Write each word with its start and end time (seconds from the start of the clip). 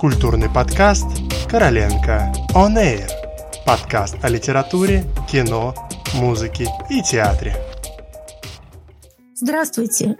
Культурный 0.00 0.48
подкаст 0.48 1.04
«Короленко 1.50 2.32
On 2.54 2.74
Air». 2.74 3.06
Подкаст 3.66 4.16
о 4.22 4.30
литературе, 4.30 5.04
кино, 5.30 5.74
музыке 6.14 6.68
и 6.88 7.02
театре. 7.02 7.54
Здравствуйте! 9.34 10.16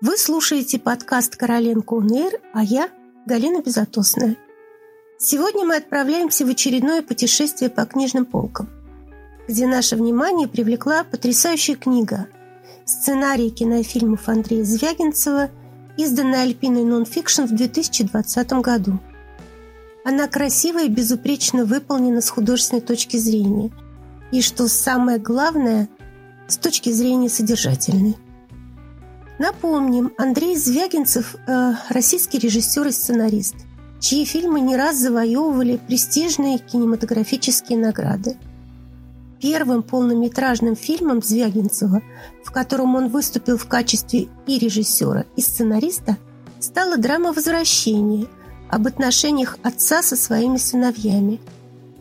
Вы 0.00 0.16
слушаете 0.16 0.78
подкаст 0.78 1.34
«Короленко 1.34 1.96
On 1.96 2.06
Air», 2.06 2.40
а 2.54 2.62
я 2.62 2.88
Галина 3.26 3.62
Безотосная. 3.62 4.36
Сегодня 5.18 5.64
мы 5.64 5.74
отправляемся 5.74 6.46
в 6.46 6.48
очередное 6.48 7.02
путешествие 7.02 7.68
по 7.68 7.84
книжным 7.84 8.26
полкам, 8.26 8.70
где 9.48 9.66
наше 9.66 9.96
внимание 9.96 10.46
привлекла 10.46 11.02
потрясающая 11.02 11.74
книга 11.74 12.28
«Сценарий 12.84 13.50
кинофильмов 13.50 14.28
Андрея 14.28 14.62
Звягинцева», 14.62 15.50
изданная 15.96 16.42
Альпиной 16.42 16.84
нонфикшн 16.84 17.42
в 17.42 17.56
2020 17.56 18.52
году. 18.62 19.00
Она 20.08 20.28
красиво 20.28 20.84
и 20.84 20.88
безупречно 20.88 21.64
выполнена 21.64 22.20
с 22.20 22.30
художественной 22.30 22.80
точки 22.80 23.16
зрения. 23.16 23.72
И, 24.30 24.40
что 24.40 24.68
самое 24.68 25.18
главное, 25.18 25.88
с 26.46 26.58
точки 26.58 26.90
зрения 26.92 27.28
содержательной. 27.28 28.16
Напомним, 29.40 30.12
Андрей 30.16 30.56
Звягинцев 30.56 31.34
э,– 31.48 31.72
российский 31.88 32.38
режиссер 32.38 32.86
и 32.86 32.92
сценарист, 32.92 33.56
чьи 33.98 34.24
фильмы 34.24 34.60
не 34.60 34.76
раз 34.76 34.96
завоевывали 34.96 35.76
престижные 35.76 36.58
кинематографические 36.58 37.76
награды. 37.76 38.36
Первым 39.42 39.82
полнометражным 39.82 40.76
фильмом 40.76 41.20
Звягинцева, 41.20 42.00
в 42.44 42.52
котором 42.52 42.94
он 42.94 43.08
выступил 43.08 43.58
в 43.58 43.66
качестве 43.66 44.28
и 44.46 44.58
режиссера, 44.60 45.24
и 45.34 45.40
сценариста, 45.40 46.16
стала 46.60 46.96
драма 46.96 47.32
«Возвращение» 47.32 48.28
об 48.70 48.86
отношениях 48.86 49.58
отца 49.62 50.02
со 50.02 50.16
своими 50.16 50.56
сыновьями. 50.56 51.40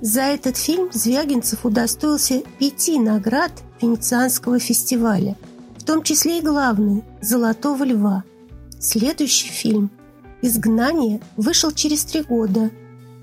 За 0.02 0.21
этот 0.21 0.58
фильм 0.58 0.90
Звягинцев 0.91 1.66
удостоился 1.66 2.44
пяти 2.60 2.99
наград 2.99 3.52
Венецианского 3.82 4.60
фестиваля– 4.60 5.36
в 5.86 5.88
том 5.88 6.02
числе 6.02 6.40
и 6.40 6.41
главный 6.41 7.04
«Золотого 7.21 7.84
льва». 7.84 8.24
Следующий 8.80 9.49
фильм 9.49 9.91
«Изгнание» 10.41 11.21
вышел 11.38 11.71
через 11.71 12.04
три 12.05 12.24
года. 12.24 12.71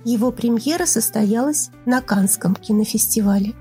Его 0.04 0.30
премьера 0.30 0.86
состоялась 0.86 1.70
на 1.86 2.00
Канском 2.00 2.54
кинофестивале. 2.54 3.54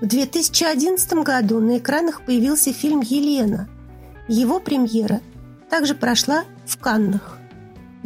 В 0.00 0.06
2011 0.06 1.12
году 1.22 1.60
на 1.60 1.78
экранах 1.78 2.22
появился 2.22 2.72
фильм 2.72 3.02
«Елена». 3.02 3.68
Его 4.26 4.58
премьера 4.58 5.20
также 5.70 5.94
прошла 5.94 6.42
в 6.66 6.78
Каннах. 6.78 7.35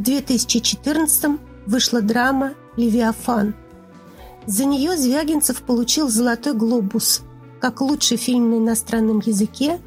В 0.01 0.03
2014 0.03 1.39
вышла 1.67 2.01
драма 2.01 2.55
«Левиафан». 2.79 3.55
За 4.47 4.65
нее 4.65 4.97
Звягинцев 4.97 5.61
получил 5.61 6.09
«Золотой 6.09 6.55
глобус» 6.55 7.20
как 7.61 7.83
лучший 7.83 8.17
фильм 8.17 8.48
на 8.48 8.55
иностранном 8.56 9.19
языке, 9.19 9.78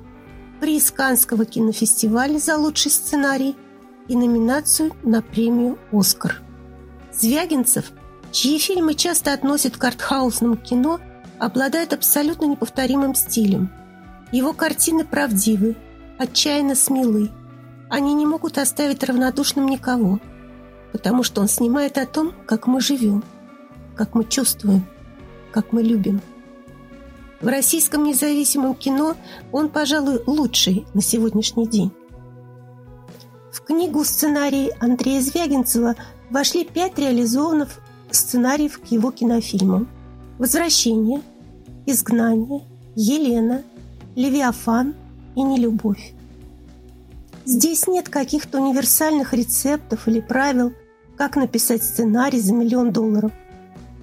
приз 0.61 0.91
Канского 0.91 1.45
кинофестиваля 1.45 2.37
за 2.37 2.57
лучший 2.57 2.91
сценарий 2.91 3.55
и 4.07 4.15
номинацию 4.15 4.91
на 5.01 5.23
премию 5.23 5.79
«Оскар». 5.91 6.43
Звягинцев, 7.11 7.91
чьи 8.31 8.59
фильмы 8.59 8.93
часто 8.93 9.33
относят 9.33 9.77
к 9.77 9.83
артхаусному 9.83 10.57
кино, 10.57 10.99
обладает 11.39 11.91
абсолютно 11.91 12.45
неповторимым 12.45 13.15
стилем. 13.15 13.71
Его 14.31 14.53
картины 14.53 15.05
правдивы, 15.05 15.75
отчаянно 16.19 16.75
смелы. 16.75 17.31
Они 17.93 18.13
не 18.13 18.25
могут 18.25 18.57
оставить 18.57 19.03
равнодушным 19.03 19.67
никого, 19.67 20.19
потому 20.91 21.23
что 21.23 21.41
он 21.41 21.47
снимает 21.47 21.97
о 21.97 22.05
том, 22.05 22.33
как 22.45 22.67
мы 22.67 22.81
живем, 22.81 23.23
как 23.95 24.15
мы 24.15 24.25
чувствуем, 24.25 24.85
как 25.51 25.71
мы 25.71 25.81
любим– 25.81 26.21
в 27.43 27.47
российском 27.47 28.05
независимом 28.05 28.73
кино 28.73 29.17
он, 29.51 29.67
пожалуй, 29.67 30.21
лучший 30.25 30.85
на 30.93 31.01
сегодняшний 31.01 31.67
день. 31.67 31.91
В 33.51 33.59
книгу 33.59 34.01
сценарий 34.05 34.71
Андрея 34.79 35.19
Звягинцева 35.19 35.95
вошли 36.29 36.63
пять 36.63 36.97
реализованных 36.97 37.81
сценариев 38.11 38.79
к 38.79 38.85
его 38.85 39.11
кинофильмам. 39.11 39.89
«Возвращение», 40.39 41.21
«Изгнание», 41.85 42.61
«Елена», 42.95 43.63
«Левиафан» 44.15 44.95
и 45.35 45.41
«Нелюбовь». 45.41 46.13
Здесь 47.45 47.87
нет 47.87 48.09
каких-то 48.09 48.61
универсальных 48.61 49.33
рецептов 49.33 50.07
или 50.07 50.21
правил, 50.21 50.73
как 51.17 51.35
написать 51.35 51.83
сценарий 51.83 52.39
за 52.39 52.53
миллион 52.53 52.91
долларов. 52.91 53.31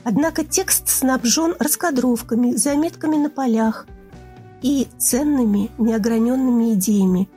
Однако 0.04 0.44
текст 0.44 0.88
снабжен 0.88 1.54
раскадровками, 1.58 2.52
заметками 2.52 3.16
на 3.16 3.30
полях 3.30 3.86
и 4.62 4.88
ценными 4.98 5.70
неограненными 5.78 6.74
идеями, 6.74 7.28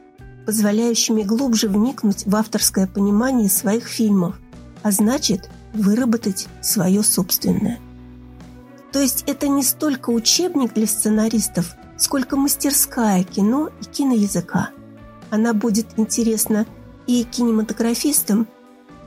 позволяющими 0.46 1.24
глубже 1.24 1.70
вникнуть 1.70 2.26
в 2.26 2.36
авторское 2.36 2.88
понимание 2.88 3.50
своих 3.50 3.88
фильмов, 3.88 4.40
а 4.82 4.92
значит, 4.92 5.50
выработать 5.74 6.48
свое 6.62 7.04
собственное. 7.04 7.80
То 8.92 9.00
есть 9.00 9.24
это 9.26 9.48
не 9.48 9.64
столько 9.64 10.12
учебник 10.12 10.74
для 10.74 10.86
сценаристов, 10.86 11.76
сколько 11.98 12.36
мастерская 12.36 13.24
кино 13.24 13.70
и 13.82 13.86
киноязыка. 13.86 14.70
Она 15.34 15.56
будет 15.56 15.88
интересна 15.98 16.68
и 17.08 17.24
кинематографистам, 17.24 18.48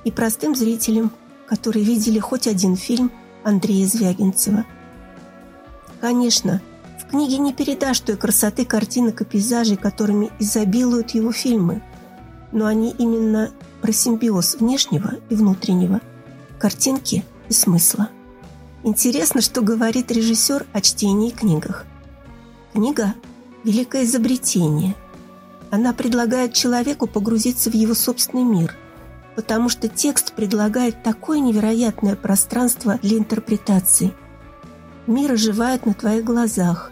и 0.05 0.11
простым 0.11 0.57
зрителям, 0.57 1.13
которые 1.47 1.85
видели 1.85 2.19
хоть 2.19 2.49
один 2.49 2.75
фильм– 2.75 3.13
Андрея 3.45 3.87
Звягинцева. 3.87 4.67
Конечно, 6.01 6.61
в 7.01 7.09
книге 7.09 7.39
не 7.39 7.53
передашь 7.53 8.01
той 8.01 8.17
красоты 8.17 8.65
картинок 8.65 9.21
и 9.21 9.25
пейзажей, 9.25 9.77
которыми 9.77 10.33
изобилуют 10.41 11.11
его 11.11 11.31
фильмы, 11.31 11.81
но 12.51 12.67
они 12.67 12.91
именно 12.99 13.53
про 13.81 13.93
симбиоз 13.93 14.57
внешнего 14.57 15.19
и 15.31 15.37
внутреннего, 15.37 16.01
картинки 16.59 17.25
и 17.49 17.53
смысла. 17.53 18.09
Интересно, 18.83 19.41
что 19.41 19.61
говорит 19.61 20.11
режиссер 20.11 20.67
о 20.73 20.81
чтении 20.81 21.31
книгах. 21.31 21.87
Книга– 22.73 23.15
великое 23.63 24.03
изобретение. 24.03 24.97
Она 25.77 25.93
предлагает 25.93 26.55
человеку 26.55 27.07
погрузиться 27.07 27.71
в 27.71 27.75
его 27.75 27.95
собственный 27.95 28.45
мир– 28.45 28.75
потому 29.37 29.69
что 29.69 29.87
текст 29.87 30.33
предлагает 30.33 31.03
такое 31.03 31.39
невероятное 31.39 32.17
пространство 32.17 32.99
для 33.03 33.19
интерпретаций. 33.19 34.15
Мир 35.07 35.33
оживает 35.33 35.87
на 35.87 35.95
твоих 35.95 36.25
глазах. 36.25 36.91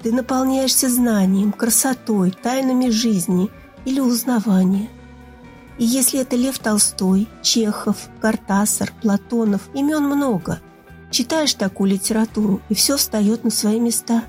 Ты 0.00 0.12
наполняешься 0.12 0.88
знанием, 0.88 1.52
красотой, 1.52 2.30
тайнами 2.30 2.88
жизни 2.88 3.50
или 3.84 4.00
узнавания. 4.00 4.88
И 5.76 5.84
если 5.84 6.20
это 6.20 6.36
Лев 6.36 6.58
Толстой, 6.58 7.28
Чехов, 7.42 7.96
Картасар, 8.20 8.92
Платонов, 9.02 9.62
имен 9.74 10.04
много, 10.04 10.60
читаешь 11.10 11.54
такую 11.54 11.90
литературу, 11.90 12.62
и 12.68 12.74
все 12.74 12.96
встает 12.96 13.44
на 13.44 13.50
свои 13.50 13.80
места. 13.80 14.22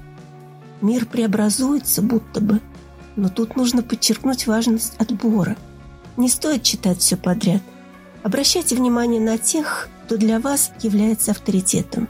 Мир 0.81 1.05
преобразуется 1.05 2.01
будто 2.01 2.41
бы, 2.41 2.59
но 3.15 3.29
тут 3.29 3.55
нужно 3.55 3.83
подчеркнуть 3.83 4.47
важность 4.47 4.93
отбора– 4.97 5.57
не 6.17 6.29
стоит 6.29 6.63
читать 6.63 6.99
все 6.99 7.15
подряд. 7.15 7.61
Обращайте 8.23 8.75
внимание 8.75 9.21
на 9.21 9.37
тех, 9.37 9.89
кто 10.05 10.17
для 10.17 10.39
вас 10.39 10.71
является 10.81 11.31
авторитетом. 11.31 12.09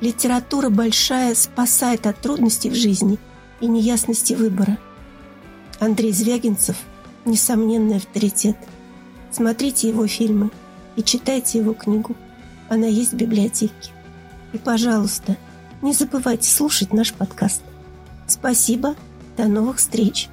Литература 0.00 0.68
большая 0.68 1.34
спасает 1.34 2.06
от 2.06 2.18
трудностей 2.20 2.70
в 2.70 2.74
жизни 2.74 3.18
и 3.60 3.66
неясности 3.66 4.34
выбора. 4.34 4.78
Андрей 5.80 6.12
Звягинцев– 6.12 6.76
несомненный 7.24 7.96
авторитет. 7.96 8.56
Смотрите 9.32 9.88
его 9.88 10.06
фильмы 10.06 10.50
и 10.96 11.02
читайте 11.02 11.58
его 11.58 11.72
книгу. 11.72 12.14
Она 12.68 12.86
есть 12.86 13.12
в 13.12 13.16
библиотеке. 13.16 13.90
И, 14.52 14.58
пожалуйста, 14.58 15.36
не 15.82 15.92
забывайте 15.92 16.48
слушать 16.48 16.92
наш 16.92 17.12
подкаст. 17.12 17.62
Спасибо. 18.26 18.94
До 19.36 19.46
новых 19.46 19.78
встреч. 19.78 20.28